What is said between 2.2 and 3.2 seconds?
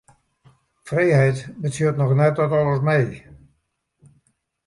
net dat alles mei.